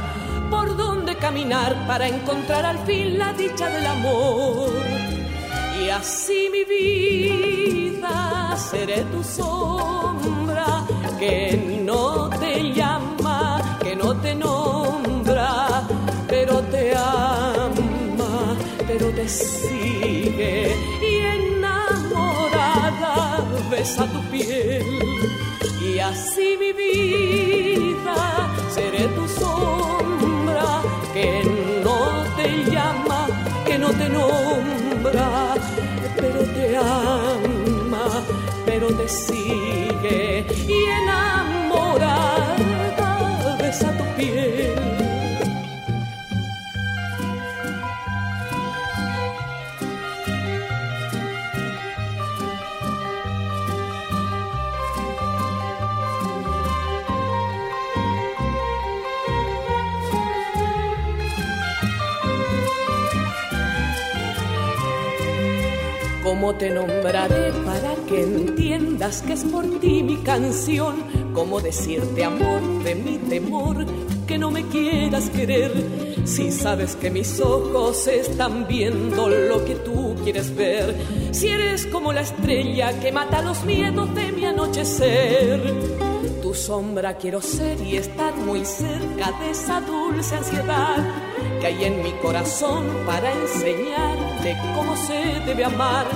[0.50, 4.70] por donde caminar para encontrar al fin la dicha del amor.
[5.82, 10.84] Y así mi vida seré tu sombra
[11.18, 12.23] que no
[23.84, 24.82] besa tu piel.
[25.88, 28.16] Y así mi vida
[28.74, 30.70] seré tu sombra
[31.12, 31.28] que
[31.84, 31.98] no
[32.38, 33.20] te llama,
[33.66, 35.28] que no te nombra,
[36.16, 38.06] pero te ama,
[38.64, 42.56] pero te sigue y enamorada
[43.60, 44.83] besa tu piel.
[66.44, 70.96] ¿Cómo te nombraré para que entiendas que es por ti mi canción?
[71.32, 73.86] ¿Cómo decirte amor de mi temor
[74.26, 75.72] que no me quieras querer?
[76.26, 80.94] Si sabes que mis ojos están viendo lo que tú quieres ver.
[81.30, 85.62] Si eres como la estrella que mata los miedos de mi anochecer.
[86.42, 90.98] Tu sombra quiero ser y estar muy cerca de esa dulce ansiedad
[91.58, 93.32] que hay en mi corazón para
[94.44, 96.06] enseñarte cómo se debe amar,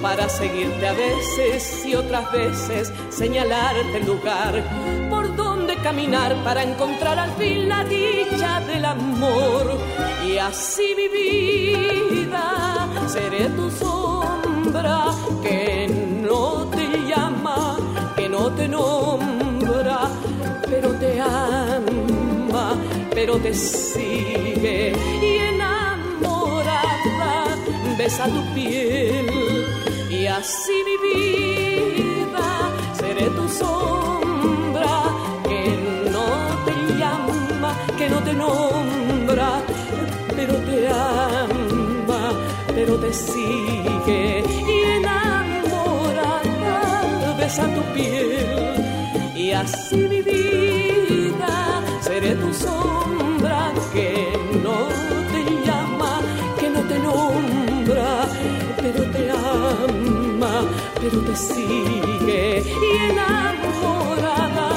[0.00, 4.62] para seguirte a veces y otras veces señalarte el lugar
[5.10, 9.76] por donde caminar para encontrar al fin la dicha del amor.
[10.24, 15.06] Y así mi vida seré tu sombra
[15.42, 15.88] que
[16.22, 17.76] no te llama,
[18.16, 20.08] que no te nombra,
[20.70, 22.76] pero te ama,
[23.12, 25.57] pero te sigue y enamorada
[27.98, 29.26] besa tu piel.
[30.08, 32.48] Y así mi vida
[32.98, 34.96] seré tu sombra
[35.48, 35.62] que
[36.14, 36.28] no
[36.66, 39.50] te llama, que no te nombra,
[40.36, 42.22] pero te ama,
[42.74, 46.36] pero te sigue y enamorada
[47.38, 48.48] besa tu piel.
[49.34, 54.57] Y así mi vida seré tu sombra que
[61.28, 64.70] te sigue y enamorada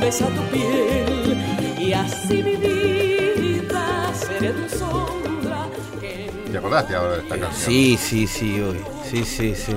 [0.00, 1.44] besa tu piel.
[1.78, 5.68] Y así mi vida seré tu sombra
[6.00, 7.70] que ¿Te acordaste ahora de esta canción?
[7.70, 8.78] Sí, sí, sí, hoy.
[9.10, 9.74] Sí, sí, sí.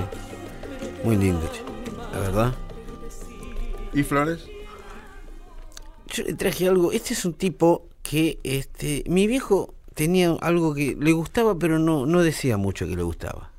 [1.04, 1.64] Muy lindo, che.
[2.14, 2.54] La verdad.
[3.94, 4.46] ¿Y Flores?
[6.14, 6.92] Yo le traje algo.
[6.92, 12.06] Este es un tipo que este mi viejo tenía algo que le gustaba, pero no,
[12.06, 13.52] no decía mucho que le gustaba.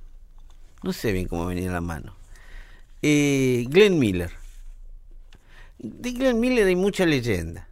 [0.83, 2.20] No sé bien cómo venía en la mano.
[3.03, 4.30] Eh, Glenn Miller.
[5.78, 7.66] De Glenn Miller hay mucha leyenda.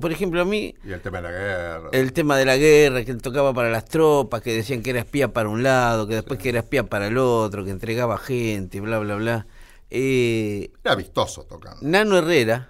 [0.00, 1.88] Por ejemplo, a mí Y el tema de la guerra.
[1.92, 4.98] el tema de la guerra, que él tocaba para las tropas, que decían que era
[5.00, 8.80] espía para un lado, que después que era espía para el otro, que entregaba gente,
[8.80, 9.46] bla, bla, bla.
[9.88, 11.78] Eh, Era vistoso tocando.
[11.82, 12.68] Nano Herrera,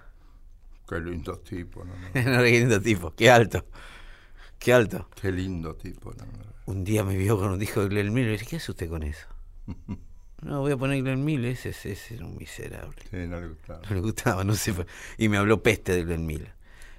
[0.87, 1.93] Qué lindo tipo, no.
[2.13, 3.65] no, qué lindo tipo, qué alto,
[4.59, 5.09] qué alto.
[5.21, 6.25] Qué lindo tipo, ¿no?
[6.65, 8.89] Un día me vio con un disco de Glenn Miller y dije, ¿qué hace usted
[8.89, 9.27] con eso?
[10.41, 12.95] No, voy a poner Glenn Miller, ese, ese, ese era un miserable.
[13.09, 13.81] Sí, no le gustaba.
[13.87, 14.73] No le gustaba, no sé.
[15.17, 16.53] Y me habló peste de Glenn Miller.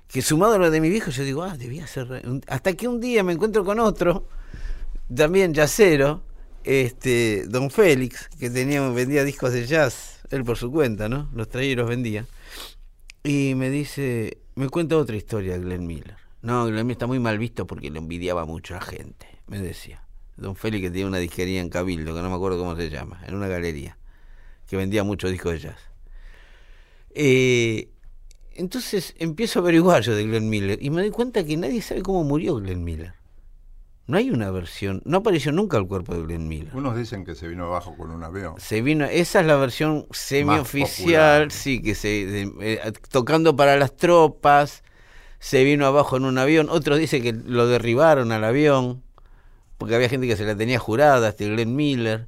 [0.06, 2.06] Que sumado a lo de mi viejo, yo digo, ah, debía ser.
[2.08, 4.28] re- Hasta que un día me encuentro con otro,
[5.14, 6.22] también jazzero,
[6.64, 11.28] este, Don Félix, que tenía, vendía discos de jazz, él por su cuenta, ¿no?
[11.34, 12.26] Los traía y los vendía.
[13.24, 16.16] Y me dice, me cuenta otra historia de Glenn Miller.
[16.42, 19.58] No, Glenn Miller está muy mal visto porque le envidiaba mucho a la gente, me
[19.60, 20.04] decía.
[20.42, 23.22] Don Félix que tenía una disquería en Cabildo, que no me acuerdo cómo se llama,
[23.26, 23.96] en una galería,
[24.68, 25.78] que vendía muchos discos de jazz.
[27.14, 27.88] Eh,
[28.54, 32.02] entonces empiezo a averiguar yo de Glenn Miller y me doy cuenta que nadie sabe
[32.02, 33.14] cómo murió Glenn Miller.
[34.06, 36.74] No hay una versión, no apareció nunca el cuerpo de Glenn Miller.
[36.74, 38.54] Unos dicen que se vino abajo con un avión.
[38.58, 43.96] Se vino, esa es la versión semioficial, sí, que se de- eh, tocando para las
[43.96, 44.82] tropas,
[45.38, 46.68] se vino abajo en un avión.
[46.68, 49.02] Otros dicen que lo derribaron al avión,
[49.82, 52.26] porque había gente que se la tenía jurada, hasta Glenn Miller.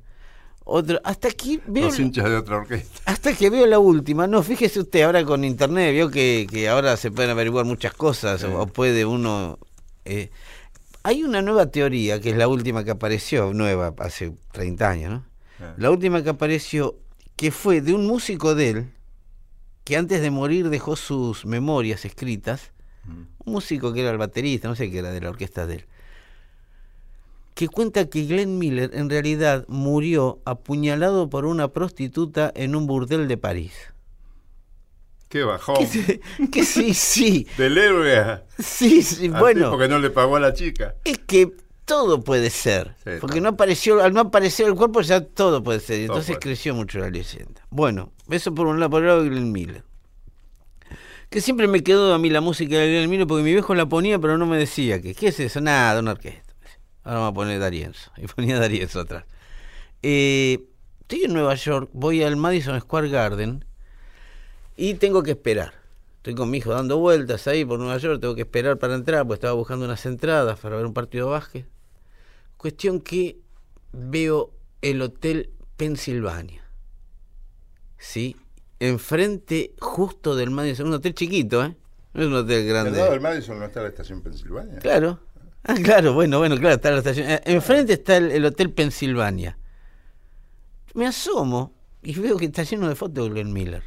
[0.67, 3.01] Otro, hasta aquí veo, Los hinchas de otra orquesta.
[3.05, 4.27] hasta que veo la última.
[4.27, 8.41] No, fíjese usted ahora con internet, vio que, que ahora se pueden averiguar muchas cosas,
[8.41, 8.47] Sí.
[8.47, 9.59] o, puede uno.
[10.07, 10.31] eh,
[11.03, 15.25] hay una nueva teoría, que es la última que apareció, nueva, hace 30 años, ¿no?
[15.77, 16.97] La última que apareció,
[17.37, 18.87] que fue de un músico de él,
[19.85, 22.73] que antes de morir dejó sus memorias escritas,
[23.07, 23.23] Mm.
[23.45, 25.87] un músico que era el baterista, no sé qué era de la orquesta de él,
[27.55, 33.29] que cuenta que Glenn Miller en realidad murió apuñalado por una prostituta en un burdel
[33.29, 33.73] de París.
[35.29, 35.77] Qué bajón.
[35.77, 39.99] Que, se- que sí, sí, Del héroe a, sí, sí, al bueno, tipo que no
[39.99, 40.95] le pagó a la chica.
[41.05, 41.53] es que
[41.85, 45.81] todo puede ser, Sí, porque no apareció, al no aparecer el cuerpo ya todo puede
[45.81, 47.63] ser, y entonces creció mucho la leyenda.
[47.71, 49.85] Bueno, eso por un lado, por el lado de Glenn Miller.
[51.31, 53.87] Que siempre me quedó a mí la música de Glenn Miller porque mi viejo la
[53.87, 55.61] ponía, pero no me decía que, ¿qué es eso?
[55.61, 56.44] Nada, una orquesta.
[57.05, 58.11] Ahora vamos a poner Darienzo.
[58.17, 59.25] Y ponía Darienzo atrás.
[60.03, 60.59] Eh,
[61.01, 63.65] estoy en Nueva York, voy al Madison Square Garden
[64.77, 65.73] y tengo que esperar.
[66.17, 69.27] Estoy con mi hijo dando vueltas ahí por Nueva York, tengo que esperar para entrar,
[69.27, 71.67] pues estaba buscando unas entradas para ver un partido de básquet.
[72.57, 73.39] Cuestión que
[73.93, 74.51] veo
[74.81, 76.65] el Hotel Pensilvania.
[77.99, 78.37] ¿Sí?
[78.81, 81.77] Enfrente justo del Madison, un hotel chiquito, ¿eh?
[82.15, 82.99] No es un hotel Al grande.
[82.99, 84.79] lado del Madison no está la estación Pensilvania.
[84.79, 85.21] Claro.
[85.65, 87.29] Ah, claro, bueno, bueno, claro, está la estación.
[87.31, 89.57] eh, Enfrente está el, el Hotel Pensilvania.
[90.95, 93.83] Me asomo y veo que está lleno de fotos de Glenn Miller.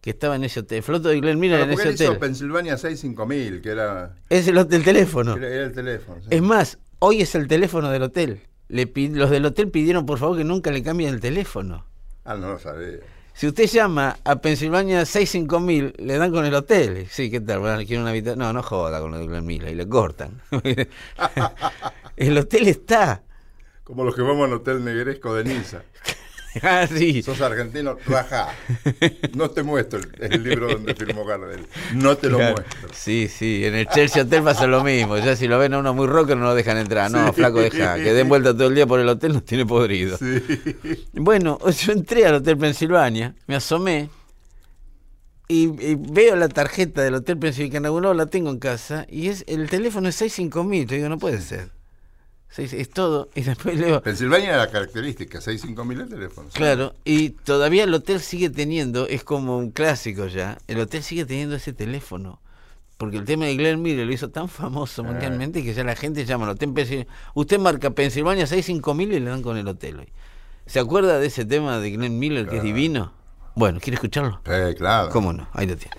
[0.00, 0.82] Que estaba en ese hotel.
[0.82, 2.18] Fotos de Glenn Miller Claro, en ese él hizo hotel.
[2.18, 5.36] Pensilvania 65000, que era, Es el hotel teléfono.
[5.36, 6.20] era, era el teléfono.
[6.20, 6.28] sí.
[6.30, 8.40] Es más, hoy es el teléfono del hotel.
[8.68, 11.84] Le los del hotel pidieron por favor que nunca le cambien el teléfono.
[12.24, 12.98] Ah, no lo sabía.
[13.34, 17.06] Si usted llama a Pensilvania 65000, le dan con el hotel.
[17.10, 17.60] Sí, ¿qué tal?
[17.60, 18.38] Bueno, quiero una habitación.
[18.38, 20.42] No, no joda con lo de y le cortan.
[22.16, 23.22] el hotel está.
[23.84, 25.82] Como los que vamos al Hotel Negresco de Niza.
[26.62, 27.22] Ah, sí.
[27.22, 28.48] Sos argentino, rajá.
[29.34, 31.66] No te muestro el, el libro donde firmó Gardel.
[31.94, 32.56] No te lo Claro.
[32.56, 32.88] muestro.
[32.92, 35.16] Sí, sí, en el Chelsea Hotel pasa lo mismo.
[35.18, 37.10] Ya si lo ven a uno muy rocker no lo dejan entrar.
[37.10, 37.32] No, Sí.
[37.34, 37.94] flaco, deja.
[37.96, 40.18] Que den vuelta todo el día por el hotel nos tiene podrido.
[40.18, 40.42] Sí.
[41.14, 44.10] Bueno, yo entré al Hotel Pensilvania, me asomé
[45.48, 49.44] y, y veo la tarjeta del Hotel Pensilvania, no la tengo en casa, y es
[49.46, 50.86] el teléfono es 65000.
[50.86, 51.70] Yo digo, no puede ser.
[52.56, 53.28] Es todo.
[53.34, 56.48] Y después Pensilvania era la característica, 65000 el teléfono.
[56.50, 56.56] sí.
[56.56, 61.24] Claro, y todavía el hotel sigue teniendo, es como un clásico ya, el hotel sigue
[61.24, 62.40] teniendo ese teléfono.
[62.98, 66.24] Porque el tema de Glenn Miller lo hizo tan famoso mundialmente que ya la gente
[66.24, 70.08] llama al hotel Pensil- Usted marca Pensilvania 65000 y le dan con el hotel hoy.
[70.66, 73.12] ¿Se acuerda de ese tema de Glenn Miller que es divino?
[73.56, 74.40] Bueno, ¿quiere escucharlo?
[74.46, 75.08] Sí, claro.
[75.10, 75.48] ¿Cómo no?
[75.52, 75.96] Ahí lo tiene.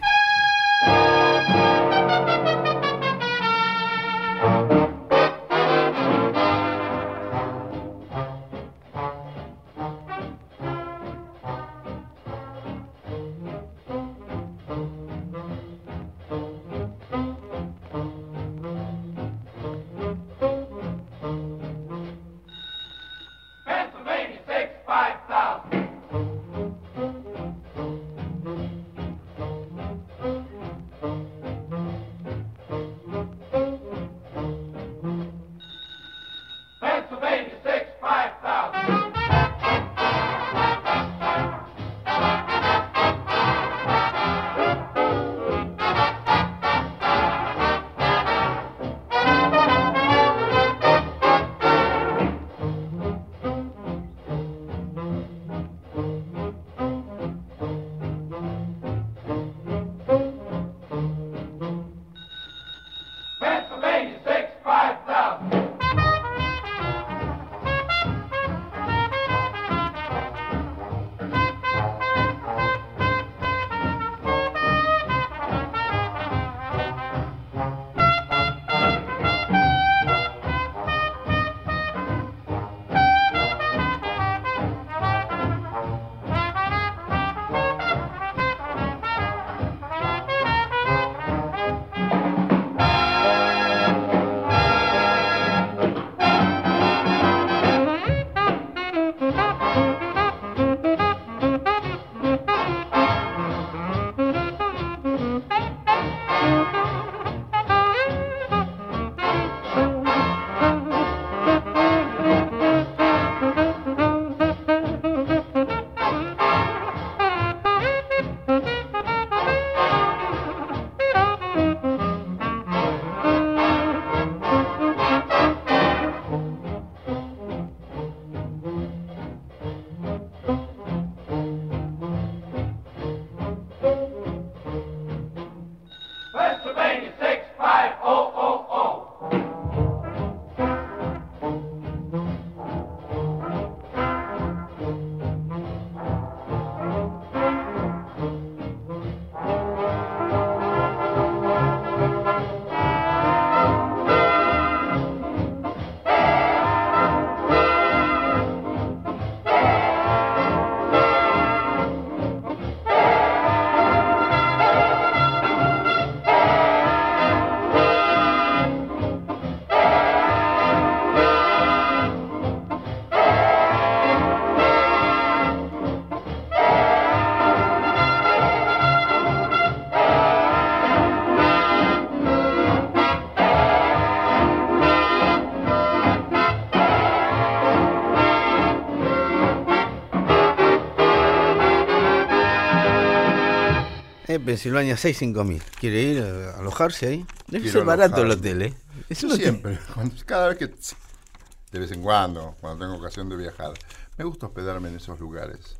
[194.33, 195.61] Eh, Pensilvania 6, 5 mil.
[195.79, 197.25] ¿Quiere ir a alojarse ahí?
[197.47, 198.73] Debe Quiero ser barato el hotel, ¿eh?
[199.09, 202.97] Es un Yo hotel- siempre, cuando- cada vez que, de vez en cuando, cuando tengo
[202.99, 203.73] ocasión de viajar,
[204.17, 205.77] me gusta hospedarme en esos lugares.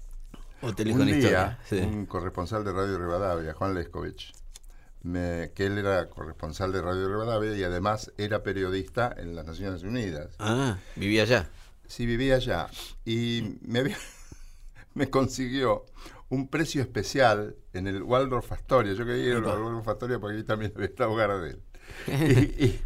[0.61, 1.59] Hoteles un con día, historia.
[1.67, 1.77] sí.
[1.77, 4.33] un corresponsal de Radio Rivadavia, Juan Leskovich,
[5.01, 9.83] me- que él era corresponsal de Radio Rivadavia y además era periodista en las Naciones
[9.83, 10.35] Unidas.
[10.39, 11.49] Ah, vivía allá.
[11.87, 12.67] Sí, vivía allá.
[13.03, 13.97] Y me, había-
[14.93, 15.85] me consiguió
[16.33, 18.93] un precio especial en el Waldorf Astoria.
[18.93, 21.61] Yo quería ir al Waldorf Astoria porque ahí también había estado Gardel.
[22.07, 22.81] Y, y-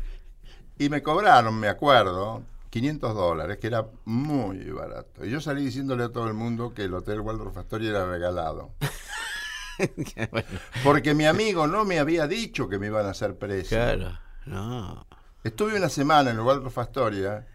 [0.80, 5.26] y me cobraron, me acuerdo, 500 dólares, que era muy barato.
[5.26, 8.72] Y yo salí diciéndole a todo el mundo que el Hotel Waldorf Astoria era regalado.
[10.32, 10.48] Bueno,
[10.84, 13.78] Porque mi amigo no me había dicho que me iban a hacer precio.
[13.78, 14.18] claro,
[14.48, 15.06] no.
[15.44, 17.46] Estuve una semana en el Waldorf Astoria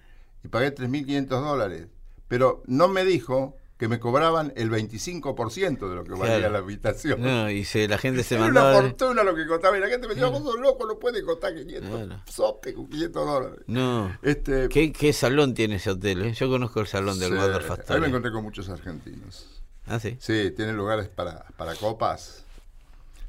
[0.45, 1.89] y pagué 3.500 dólares,
[2.29, 6.53] pero no me dijo que me cobraban el 25% de lo que valía Claro.
[6.53, 7.21] la habitación.
[7.21, 8.79] No, y se, la gente se Era mandaba.
[8.79, 11.21] una fortuna lo que costaba y la gente me decía, vos sos loco, no puede
[11.25, 12.23] costar 500 Claro.
[12.31, 13.59] sope con 500 dólares.
[13.67, 14.17] No.
[14.23, 16.23] Este, ¿Qué, ¿Qué salón tiene ese hotel?
[16.23, 16.33] eh?
[16.33, 18.07] Yo conozco el salón del sí, Waldorf ahí me Astoria.
[18.07, 19.63] encontré con muchos argentinos.
[19.87, 20.17] Ah, sí.
[20.21, 22.45] Sí, tiene lugares para, para copas.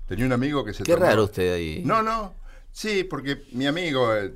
[0.08, 1.82] Tenía un amigo que se Qué raro usted ahí.
[1.84, 2.36] No, no.
[2.72, 4.16] Sí, porque mi amigo...
[4.16, 4.36] eh,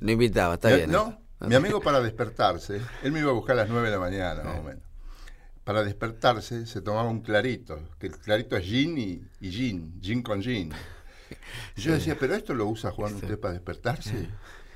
[0.00, 0.90] Lo invitaba, está Mi- bien.
[0.90, 1.48] No, eso.
[1.48, 4.42] mi amigo para despertarse, él me iba a buscar a las 9 de la mañana,
[4.42, 4.82] más o menos.
[5.64, 10.22] Para despertarse se tomaba un clarito, que el clarito es gin y, y gin, gin
[10.22, 10.72] con gin.
[11.76, 14.28] Y yo decía, ¿pero esto lo usa Juan usted para despertarse?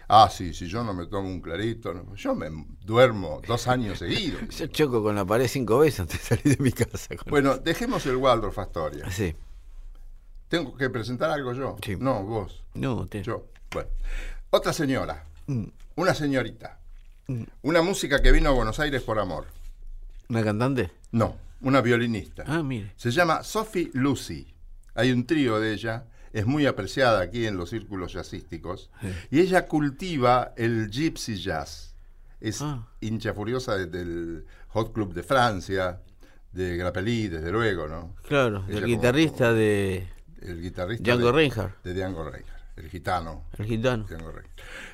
[0.09, 2.15] Ah, sí, si yo no me tomo un clarito, no.
[2.15, 2.49] yo me
[2.81, 4.41] duermo dos años seguidos.
[4.57, 7.17] Yo choco con la pared cinco veces antes de salir de mi casa.
[7.29, 9.11] Bueno, dejemos el Waldorf Astoria.
[9.11, 9.35] Sí.
[10.49, 11.77] ¿Tengo que presentar algo yo?
[11.85, 11.97] Sí.
[11.99, 12.63] No, vos.
[12.75, 13.23] No, usted.
[13.23, 13.49] Yo.
[13.73, 13.91] Bueno.
[14.51, 15.27] Otra señora.
[15.49, 15.65] Mm.
[15.97, 16.79] Una señorita.
[17.63, 19.47] Una música que vino a Buenos Aires por amor.
[20.29, 20.91] ¿Una cantante?
[21.13, 22.45] No, una violinista.
[22.47, 22.93] Ah, mire.
[22.97, 24.53] Se llama Sophie Lucy.
[24.95, 28.91] Hay un trío de ella, es muy apreciada aquí en los círculos jazzísticos.
[29.31, 31.95] Y ella cultiva el gypsy jazz.
[32.41, 32.87] Es Ah.
[33.01, 36.01] hincha furiosa de- del Hot Club de Francia,
[36.53, 38.15] de Grappelli, desde luego, ¿no?
[38.27, 40.09] Claro, Ella el como- guitarrista de
[40.43, 43.45] El guitarrista Django de, Reinhardt, de Django Reinhardt, el gitano.
[43.59, 44.05] el gitano.
[44.05, 44.33] Django.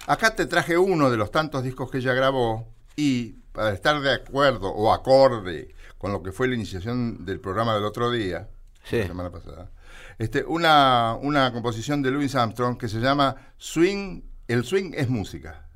[0.06, 4.12] Acá te traje uno de los tantos discos que ella grabó y para estar de
[4.12, 8.48] acuerdo o acorde con lo que fue la iniciación del programa del otro día,
[8.84, 8.98] Sí.
[8.98, 9.70] la semana pasada,
[10.18, 15.68] este, una, una composición de Louis Armstrong que se llama Swing, el swing es música.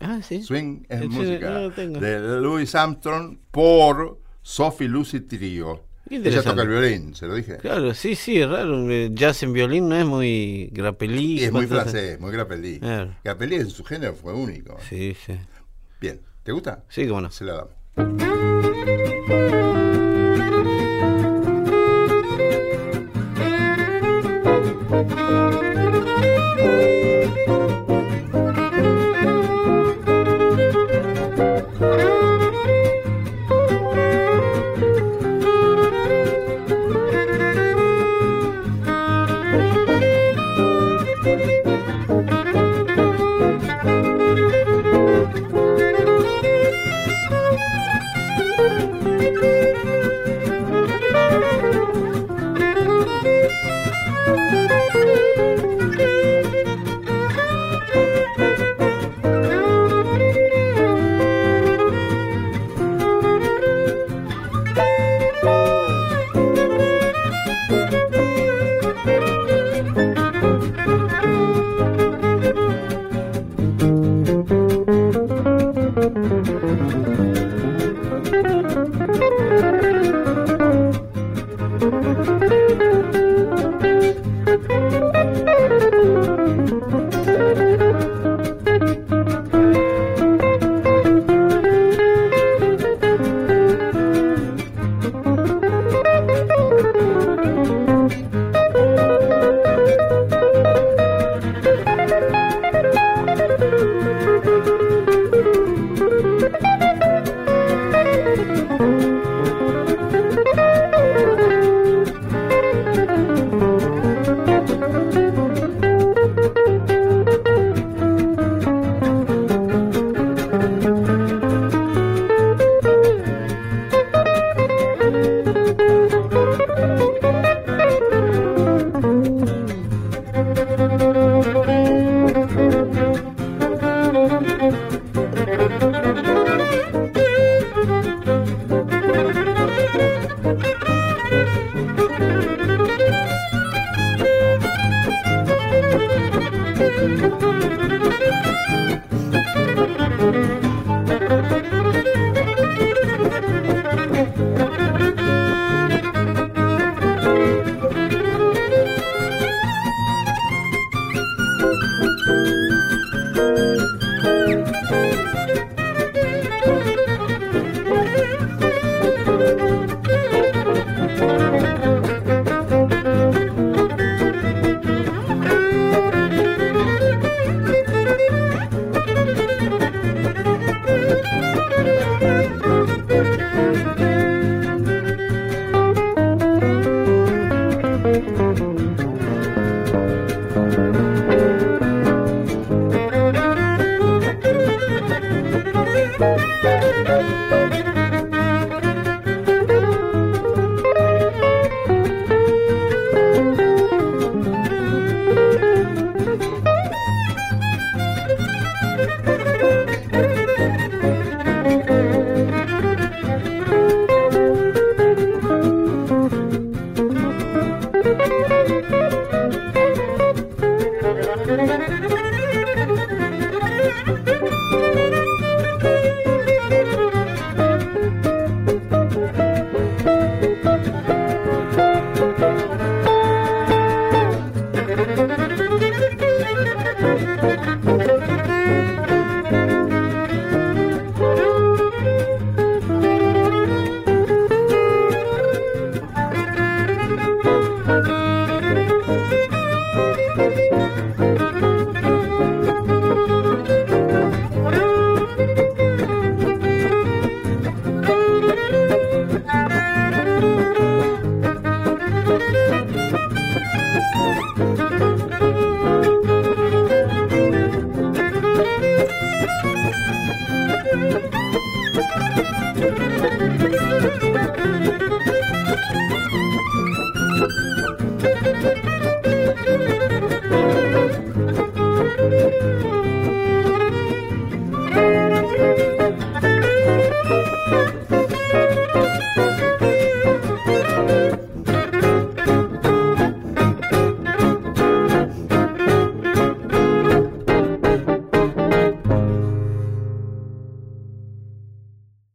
[0.00, 0.42] Ah, sí.
[0.42, 1.50] Swing es música.
[1.50, 5.84] no de Louis Armstrong por Sophie Lucy Trio.
[6.08, 7.58] Ella toca el violín, se lo dije.
[7.58, 8.90] Claro, sí, sí, es raro.
[8.90, 11.40] eh, Jazz en violín no es muy grapelí.
[11.40, 12.80] Y es muy ¿cuántas- francés, muy Grappelli.
[12.80, 13.14] Claro.
[13.22, 14.76] Grappelli en su género fue único.
[14.88, 15.38] Sí, sí.
[16.00, 16.84] Bien, ¿te gusta?
[16.88, 17.30] Sí, cómo no.
[17.30, 17.66] Se la
[17.96, 19.89] damos.